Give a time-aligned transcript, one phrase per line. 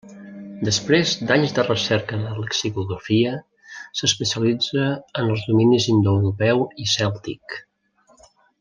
[0.67, 3.33] Després d'anys de recerca de lexicografia,
[4.01, 4.89] s'especialitza
[5.23, 7.61] en els dominis indoeuropeu i cèltic.